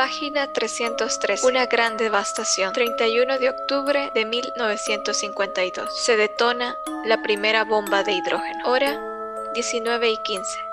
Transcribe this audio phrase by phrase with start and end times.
[0.00, 1.44] Página 303.
[1.44, 2.72] Una gran devastación.
[2.72, 6.04] 31 de octubre de 1952.
[6.04, 8.64] Se detona la primera bomba de hidrógeno.
[8.64, 8.98] Hora
[9.54, 10.69] 19 y 15.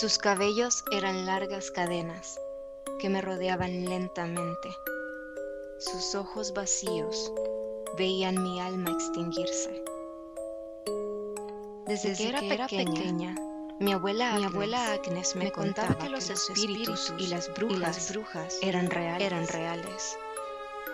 [0.00, 2.40] Sus cabellos eran largas cadenas
[2.98, 4.70] que me rodeaban lentamente.
[5.78, 7.30] Sus ojos vacíos
[7.98, 9.84] veían mi alma extinguirse.
[11.84, 13.34] Desde, que, era, pequeña,
[13.78, 19.46] mi abuela, mi abuela Agnes me, contaba, que los espíritus, y, las brujas, eran, eran
[19.48, 20.16] reales.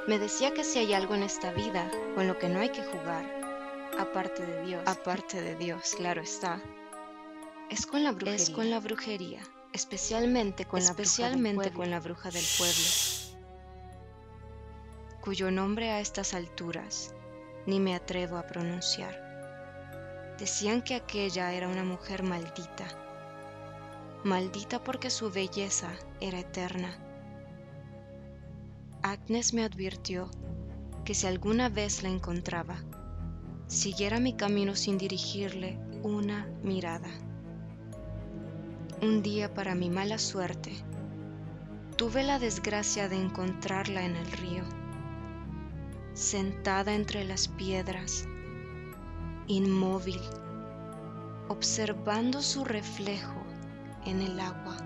[0.08, 2.82] Me decía que si hay algo en esta vida con lo que no hay que
[2.82, 3.24] jugar,
[4.00, 6.60] aparte de Dios, aparte de Dios, claro está,
[7.70, 8.42] es con la brujería.
[8.42, 9.40] Es con la brujería,
[9.72, 13.36] especialmente con, especialmente la, bruja con la bruja del pueblo,
[15.20, 17.14] cuyo nombre a estas alturas
[17.66, 19.24] ni me atrevo a pronunciar.
[20.38, 22.86] Decían que aquella era una mujer maldita,
[24.22, 26.96] maldita porque su belleza era eterna.
[29.02, 30.30] Agnes me advirtió
[31.04, 32.76] que si alguna vez la encontraba,
[33.66, 37.08] siguiera mi camino sin dirigirle una mirada.
[39.02, 40.72] Un día para mi mala suerte,
[41.98, 44.64] tuve la desgracia de encontrarla en el río,
[46.14, 48.26] sentada entre las piedras,
[49.48, 50.18] inmóvil,
[51.48, 53.44] observando su reflejo
[54.06, 54.78] en el agua.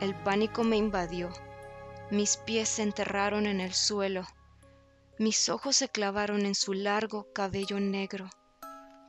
[0.00, 1.30] El pánico me invadió,
[2.12, 4.22] mis pies se enterraron en el suelo,
[5.18, 8.30] mis ojos se clavaron en su largo cabello negro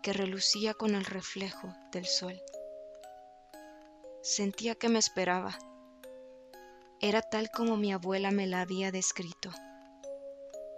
[0.07, 2.41] que relucía con el reflejo del sol.
[4.21, 5.59] Sentía que me esperaba.
[7.01, 9.51] Era tal como mi abuela me la había descrito.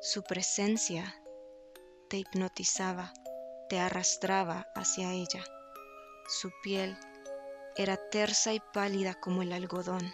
[0.02, 1.22] Su presencia
[2.10, 3.14] te hipnotizaba,
[3.70, 5.44] te arrastraba hacia ella.
[6.28, 6.98] Su piel
[7.76, 10.12] era tersa y pálida como el algodón,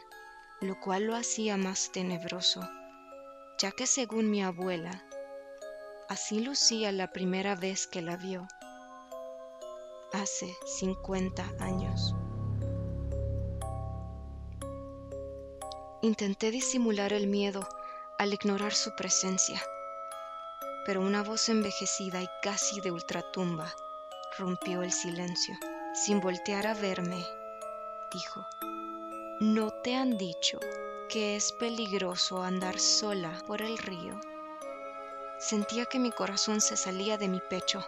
[0.60, 2.70] lo cual lo hacía más tenebroso,
[3.60, 5.08] ya que según mi abuela,
[6.10, 8.46] así lucía la primera vez que la vio
[10.22, 12.16] hace 50 años.
[16.02, 17.68] Intenté disimular el miedo
[18.20, 19.62] al ignorar su presencia,
[20.86, 23.74] pero una voz envejecida y casi de ultratumba
[24.38, 25.56] rompió el silencio.
[25.94, 27.26] Sin voltear a verme,
[28.14, 28.46] dijo,
[29.40, 30.60] ¿no te han dicho
[31.10, 34.20] que es peligroso andar sola por el río?
[35.40, 37.84] Sentía que mi corazón se salía de mi pecho,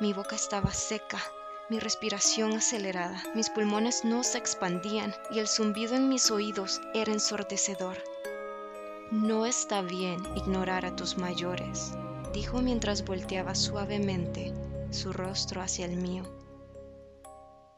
[0.00, 1.20] mi boca estaba seca
[1.68, 7.12] mi respiración acelerada, mis pulmones no se expandían y el zumbido en mis oídos era
[7.12, 8.02] ensordecedor.
[9.10, 11.92] No está bien ignorar a tus mayores,
[12.32, 14.54] dijo mientras volteaba suavemente
[14.90, 16.24] su rostro hacia el mío.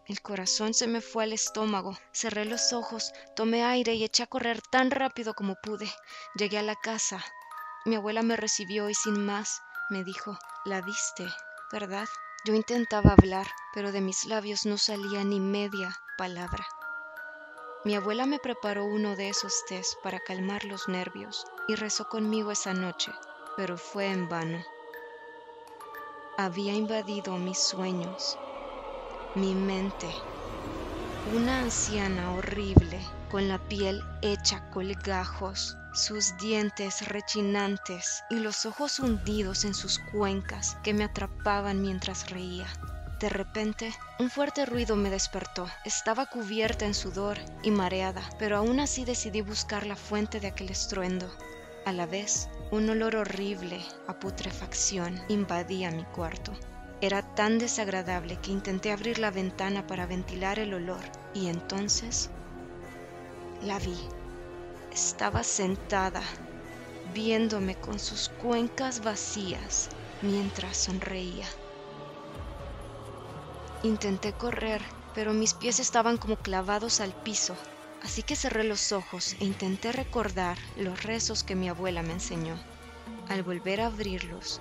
[0.06, 4.26] El corazón se me fue al estómago, cerré los ojos, tomé aire y eché a
[4.26, 5.88] correr tan rápido como pude.
[6.34, 7.24] Llegué a la casa.
[7.84, 11.26] Mi abuela me recibió y sin más me dijo, la viste,
[11.70, 12.08] ¿verdad?
[12.42, 16.66] Yo intentaba hablar, pero de mis labios no salía ni media palabra.
[17.84, 22.50] Mi abuela me preparó uno de esos tés para calmar los nervios y rezó conmigo
[22.50, 23.12] esa noche,
[23.58, 24.64] pero fue en vano.
[26.38, 28.38] Había invadido mis sueños,
[29.34, 30.14] mi mente,
[31.26, 39.64] una anciana horrible con la piel hecha colgajos, sus dientes rechinantes y los ojos hundidos
[39.64, 42.66] en sus cuencas que me atrapaban mientras reía.
[43.20, 45.68] De repente, un fuerte ruido me despertó.
[45.84, 50.70] Estaba cubierta en sudor y mareada, pero aún así decidí buscar la fuente de aquel
[50.70, 51.30] estruendo.
[51.84, 56.52] A la vez, un olor horrible a putrefacción invadía mi cuarto.
[57.02, 61.00] Era tan desagradable que intenté abrir la ventana para ventilar el olor
[61.34, 62.30] y entonces
[63.62, 63.96] la vi
[64.92, 66.22] estaba sentada,
[67.14, 69.88] viéndome con sus cuencas vacías
[70.22, 71.46] mientras sonreía.
[73.82, 74.82] Intenté correr,
[75.14, 77.54] pero mis pies estaban como clavados al piso,
[78.02, 82.56] así que cerré los ojos e intenté recordar los rezos que mi abuela me enseñó.
[83.28, 84.60] Al volver a abrirlos,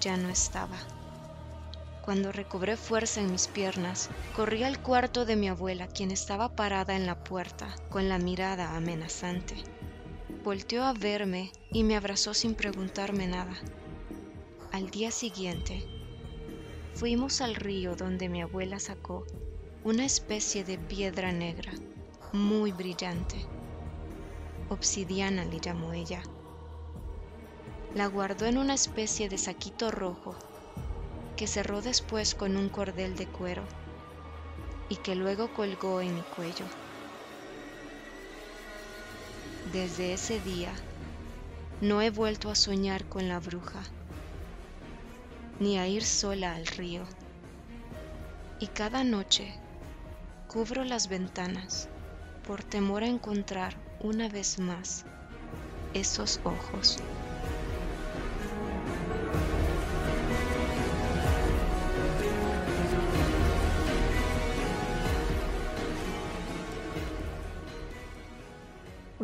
[0.00, 0.76] Ya no estaba.
[2.10, 6.96] Cuando recobré fuerza en mis piernas, corrí al cuarto de mi abuela, quien estaba parada
[6.96, 9.54] en la puerta, con la mirada amenazante.
[10.42, 13.56] Volteó a verme y me abrazó sin preguntarme nada.
[14.72, 15.84] Al día siguiente,
[16.94, 19.24] fuimos al río donde mi abuela sacó
[19.84, 21.72] una especie de piedra negra,
[22.32, 23.36] muy brillante.
[24.68, 26.24] Obsidiana le llamó ella.
[27.94, 30.34] La guardó en una especie de saquito rojo
[31.40, 33.62] que cerró después con un cordel de cuero
[34.90, 36.66] y que luego colgó en mi cuello.
[39.72, 40.70] Desde ese día
[41.80, 43.80] no he vuelto a soñar con la bruja,
[45.60, 47.04] ni a ir sola al río.
[48.58, 49.54] Y cada noche
[50.46, 51.88] cubro las ventanas
[52.46, 55.06] por temor a encontrar una vez más
[55.94, 56.98] esos ojos.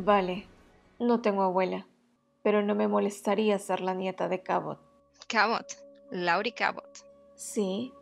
[0.06, 0.46] Vale,
[1.00, 1.84] no tengo abuela,
[2.44, 4.78] pero no me molestaría ser la nieta de Cabot.
[5.26, 5.66] Cabot,
[6.12, 6.88] Laurie Cabot.
[7.34, 7.92] Sí,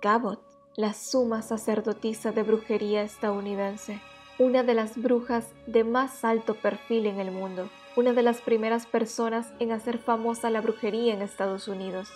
[0.00, 0.40] Cabot,
[0.76, 4.00] la suma sacerdotisa de brujería estadounidense,
[4.38, 8.86] una de las brujas de más alto perfil en el mundo, una de las primeras
[8.86, 12.08] personas en hacer famosa la brujería en Estados Unidos.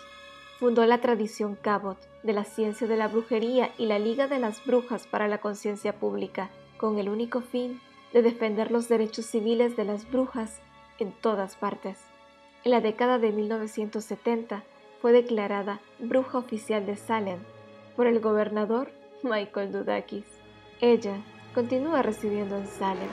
[0.59, 4.65] Fundó la tradición Cabot de la ciencia de la brujería y la Liga de las
[4.65, 6.49] Brujas para la Conciencia Pública,
[6.79, 7.83] con el único fin
[8.17, 10.63] de defender los derechos civiles de las brujas
[10.99, 11.99] en todas partes.
[12.65, 14.63] En la década de 1970
[15.03, 17.41] fue declarada bruja oficial de Salem
[17.95, 18.91] por el gobernador
[19.23, 20.25] Michael Dudakis.
[20.81, 21.19] Ella
[21.55, 23.11] continúa residiendo en Salem.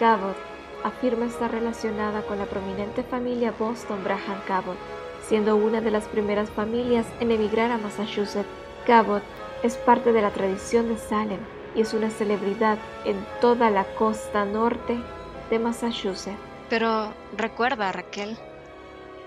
[0.00, 0.36] Cabot
[0.82, 4.76] afirma estar relacionada con la prominente familia Boston Braham Cabot,
[5.22, 8.48] siendo una de las primeras familias en emigrar a Massachusetts.
[8.88, 9.22] Cabot
[9.62, 14.44] es parte de la tradición de Salem y es una celebridad en toda la costa
[14.44, 14.98] norte
[15.50, 16.38] de Massachusetts.
[16.68, 18.36] Pero recuerda, Raquel,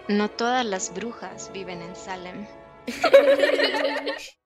[0.08, 2.46] no todas las brujas viven en Salem.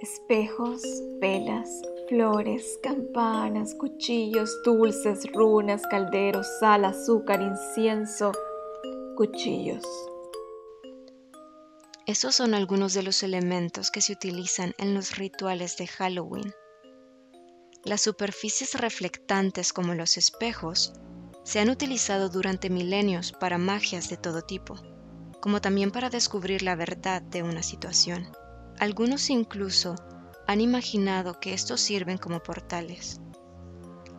[0.00, 0.82] Espejos,
[1.20, 1.68] velas,
[2.08, 8.32] flores, campanas, cuchillos, dulces, runas, calderos, sal, azúcar, incienso,
[9.16, 9.84] cuchillos.
[12.08, 16.54] Esos son algunos de los elementos que se utilizan en los rituales de Halloween.
[17.84, 20.94] Las superficies reflectantes como los espejos
[21.44, 24.76] se han utilizado durante milenios para magias de todo tipo,
[25.42, 28.26] como también para descubrir la verdad de una situación.
[28.78, 29.94] Algunos incluso
[30.46, 33.20] han imaginado que estos sirven como portales.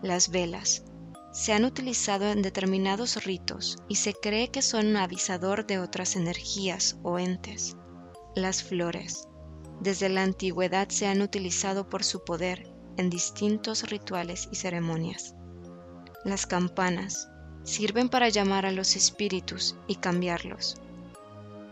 [0.04, 0.84] Las velas
[1.32, 6.16] se han utilizado en determinados ritos y se cree que son un avisador de otras
[6.16, 7.78] energías o entes.
[8.36, 9.28] Las flores,
[9.80, 15.36] desde la antigüedad se han utilizado por su poder en distintos rituales y ceremonias.
[16.26, 17.30] Las campanas
[17.64, 20.76] sirven para llamar a los espíritus y cambiarlos.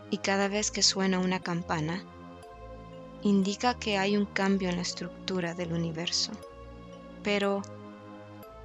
[0.09, 2.05] Y cada vez que suena una campana,
[3.23, 6.31] indica que hay un cambio en la estructura del universo.
[7.23, 7.61] Pero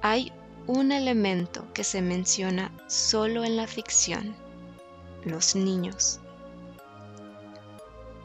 [0.01, 0.31] hay
[0.67, 4.35] un elemento que se menciona solo en la ficción,
[5.25, 6.19] los niños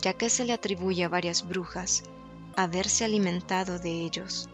[0.01, 2.05] ya que se le atribuye a varias brujas
[2.57, 4.49] haberse alimentado de ellos.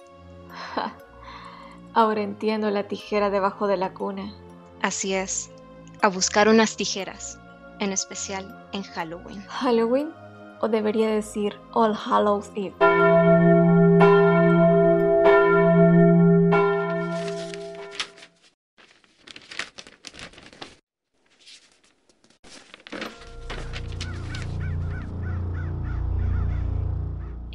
[1.95, 4.35] Ahora entiendo la tijera debajo de la cuna.
[4.83, 5.51] Así es,
[6.03, 7.39] a buscar unas tijeras,
[7.81, 9.43] en especial en Halloween.
[9.47, 10.11] ¿Halloween?
[10.61, 12.75] O debería decir All Hallows Eve.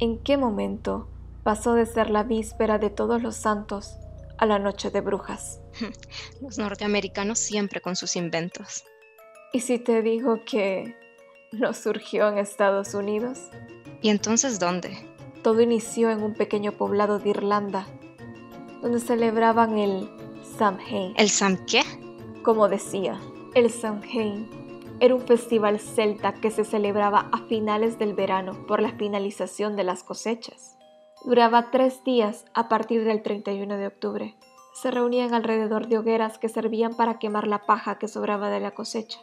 [0.00, 1.08] ¿En qué momento
[1.42, 3.98] pasó de ser la víspera de todos los santos
[4.38, 5.60] a la noche de brujas?
[6.40, 8.84] Los norteamericanos siempre con sus inventos.
[9.52, 10.96] ¿Y si te digo que
[11.52, 13.50] no surgió en Estados Unidos?
[14.00, 14.96] ¿Y entonces dónde?
[15.42, 17.86] Todo inició en un pequeño poblado de Irlanda,
[18.80, 20.08] donde celebraban el
[20.56, 21.12] Samhain.
[21.18, 21.82] ¿El Sam qué?
[22.42, 23.20] Como decía,
[23.54, 24.48] el Samhain
[25.00, 29.84] era un festival celta que se celebraba a finales del verano por la finalización de
[29.84, 30.76] las cosechas.
[31.24, 34.36] Duraba tres días a partir del 31 de octubre.
[34.74, 38.72] Se reunían alrededor de hogueras que servían para quemar la paja que sobraba de la
[38.72, 39.18] cosecha.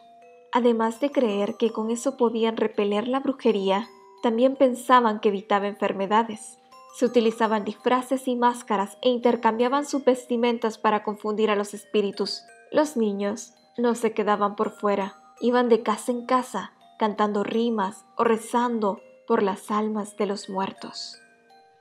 [0.52, 3.88] Además de creer que con eso podían repeler la brujería,
[4.24, 6.60] también pensaban que evitaba enfermedades.
[6.96, 12.44] Se utilizaban disfraces y máscaras e intercambiaban sus vestimentas para confundir a los espíritus.
[12.72, 18.24] Los niños no se quedaban por fuera, iban de casa en casa cantando rimas o
[18.24, 21.22] rezando por las almas de los muertos.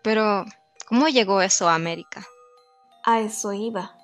[0.02, 0.44] Pero,
[0.88, 2.24] ¿cómo llegó eso a América?
[3.04, 3.96] A eso iba.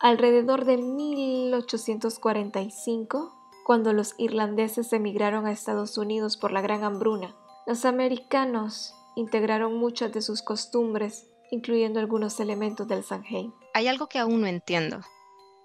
[0.00, 3.36] Alrededor de 1845,
[3.66, 7.34] cuando los irlandeses emigraron a Estados Unidos por la gran hambruna,
[7.66, 13.52] los americanos integraron muchas de sus costumbres, incluyendo algunos elementos del Samhain.
[13.74, 15.00] Hay algo que aún no entiendo.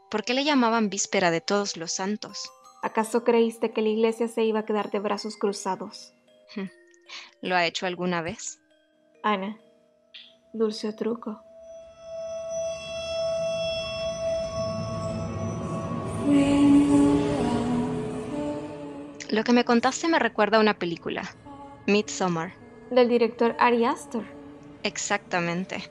[0.09, 2.51] ¿Por qué le llamaban víspera de todos los santos?
[2.85, 6.13] ¿Acaso creíste que la iglesia se iba a quedar de brazos cruzados?
[7.41, 8.59] ¿Lo ha hecho alguna vez?
[9.23, 9.57] Ana,
[10.53, 11.41] dulce truco.
[19.31, 21.23] Lo que me contaste me recuerda a una película,
[21.87, 22.53] Midsommar.
[22.91, 24.21] Del director Ari Aster.
[24.83, 25.89] Exactamente.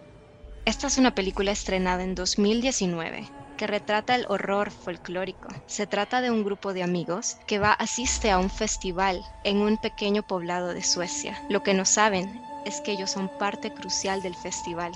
[0.65, 5.49] Esta es una película estrenada en 2019 que retrata el horror folclórico.
[5.67, 9.77] Se trata de un grupo de amigos que va asiste a un festival en un
[9.77, 11.41] pequeño poblado de Suecia.
[11.49, 14.93] Lo que no saben es que ellos son parte crucial del festival.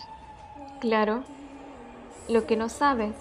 [0.80, 1.24] Claro.
[2.28, 3.14] Lo que no sabes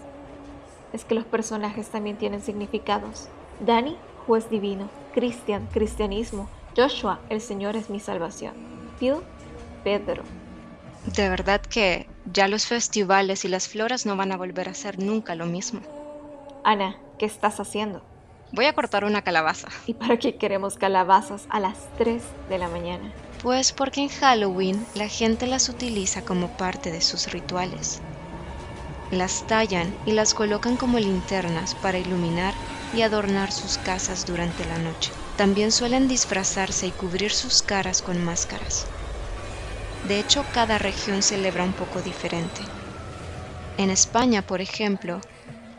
[0.93, 3.27] es que los personajes también tienen significados.
[3.59, 4.89] Danny, juez divino.
[5.13, 6.49] Christian, cristianismo.
[6.75, 8.53] Joshua, el Señor es mi salvación.
[8.99, 9.15] Phil,
[9.83, 10.23] Pedro.
[11.15, 14.99] De verdad que ya los festivales y las floras no van a volver a ser
[14.99, 15.81] nunca lo mismo.
[16.63, 18.03] Ana, ¿qué estás haciendo?
[18.51, 19.67] Voy a cortar una calabaza.
[19.85, 23.11] ¿Y para qué queremos calabazas a las 3 de la mañana?
[23.41, 28.01] Pues porque en Halloween la gente las utiliza como parte de sus rituales.
[29.11, 32.53] Las tallan y las colocan como linternas para iluminar
[32.93, 35.11] y adornar sus casas durante la noche.
[35.37, 38.87] También suelen disfrazarse y cubrir sus caras con máscaras.
[40.03, 42.67] De hecho, cada región celebra un poco diferente.
[43.77, 45.21] En España, por ejemplo,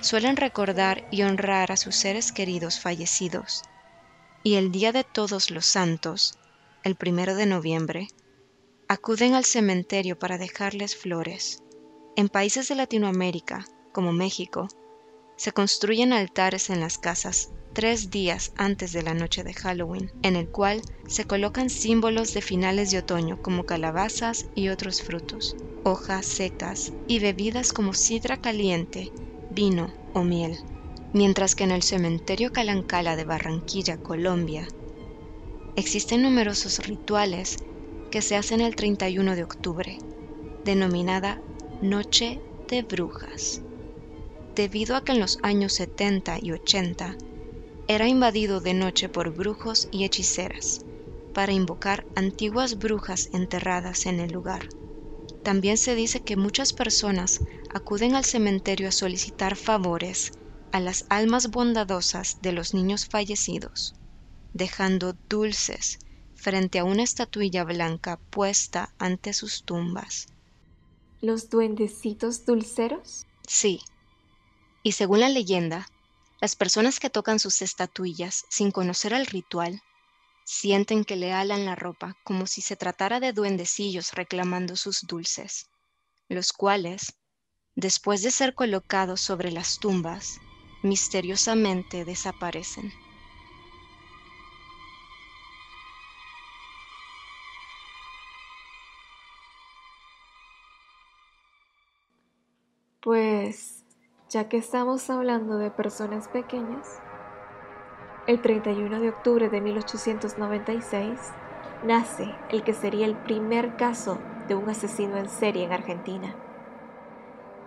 [0.01, 3.63] suelen recordar y honrar a sus seres queridos fallecidos.
[4.43, 6.39] Y el Día de Todos los Santos,
[6.85, 8.09] el primero de noviembre,
[8.89, 11.63] acuden al cementerio para dejarles flores.
[12.17, 14.69] En países de Latinoamérica, como México,
[15.39, 20.35] se construyen altares en las casas tres días antes de la noche de Halloween, en
[20.35, 25.55] el cual se colocan símbolos de finales de otoño como calabazas y otros frutos,
[25.85, 29.13] hojas secas y bebidas como sidra caliente,
[29.53, 30.59] vino o miel.
[31.13, 34.67] Mientras que en el cementerio Calancala de Barranquilla, Colombia,
[35.77, 37.59] existen numerosos rituales
[38.11, 39.99] que se hacen el 31 de octubre,
[40.65, 41.41] denominada
[41.81, 43.63] Noche de Brujas
[44.59, 47.17] debido a que en los años 70 y 80
[47.87, 50.81] era invadido de noche por brujos y hechiceras
[51.33, 54.69] para invocar antiguas brujas enterradas en el lugar.
[55.45, 57.39] También se dice que muchas personas
[57.73, 60.33] acuden al cementerio a solicitar favores
[60.73, 63.95] a las almas bondadosas de los niños fallecidos,
[64.53, 65.99] dejando dulces
[66.35, 70.27] frente a una estatuilla blanca puesta ante sus tumbas.
[71.21, 73.25] ¿Los duendecitos dulceros?
[73.47, 73.81] Sí,
[74.83, 75.87] y según la leyenda,
[76.41, 79.83] las personas que tocan sus estatuillas sin conocer el ritual
[80.45, 85.69] sienten que le alan la ropa como si se tratara de duendecillos reclamando sus dulces,
[86.29, 87.19] los cuales,
[87.75, 90.41] después de ser colocados sobre las tumbas,
[90.83, 92.93] misteriosamente desaparecen.
[103.01, 103.78] Pues
[104.29, 107.01] ya que estamos hablando de personas pequeñas,
[108.27, 111.19] el 31 de octubre de 1896
[111.85, 116.35] nace el que sería el primer caso de un asesino en serie en Argentina.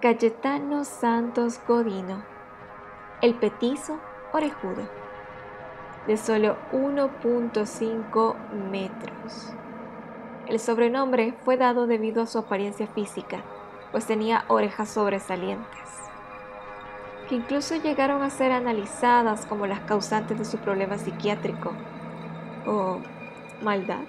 [0.01, 2.23] Cayetano Santos Godino,
[3.23, 3.99] el petizo
[4.31, 4.87] orejudo,
[6.05, 8.35] de solo 1.5
[8.69, 9.53] metros.
[10.47, 13.41] El sobrenombre fue dado debido a su apariencia física,
[13.91, 16.10] pues tenía orejas sobresalientes
[17.31, 21.71] que incluso llegaron a ser analizadas como las causantes de su problema psiquiátrico
[22.67, 22.99] o
[23.63, 24.03] maldad.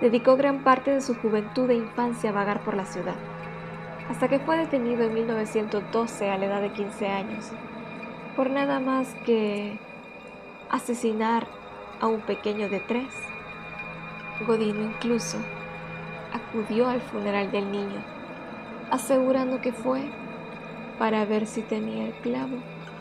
[0.00, 3.16] Dedicó gran parte de su juventud e infancia a vagar por la ciudad,
[4.08, 7.52] hasta que fue detenido en 1912 a la edad de 15 años,
[8.34, 9.78] por nada más que
[10.70, 11.46] asesinar
[12.00, 13.14] a un pequeño de tres.
[14.46, 15.36] Godino incluso
[16.32, 18.02] acudió al funeral del niño,
[18.90, 20.23] asegurando que fue
[20.98, 22.56] para ver si tenía el clavo.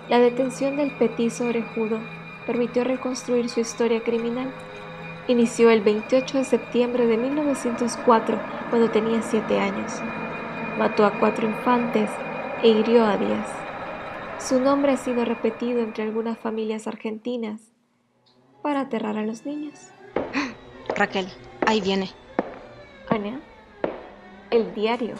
[0.09, 1.99] La detención del petiso orejudo
[2.45, 4.51] permitió reconstruir su historia criminal
[5.25, 9.93] Inició el 28 de septiembre de 1904, cuando tenía 7 años.
[10.77, 12.09] Mató a cuatro infantes
[12.61, 13.31] e hirió a 10.
[14.37, 17.61] Su nombre ha sido repetido entre algunas familias argentinas
[18.61, 19.91] para aterrar a los niños.
[20.93, 21.29] Raquel,
[21.65, 22.09] ahí viene.
[23.09, 23.39] Ana,
[24.51, 25.15] el diario.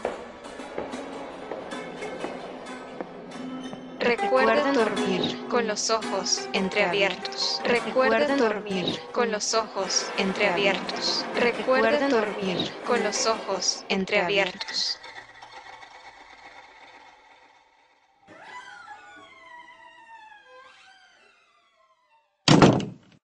[4.03, 7.62] Recuerden dormir con los ojos entreabiertos.
[7.63, 11.25] Recuerden dormir con los ojos entreabiertos.
[11.33, 15.02] Recuerden dormir con los ojos entreabiertos.